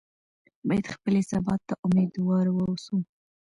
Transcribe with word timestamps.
باید 0.67 0.85
خپلې 0.95 1.21
سبا 1.31 1.55
ته 1.67 1.73
امیدواره 1.87 2.51
واوسو. 2.53 2.95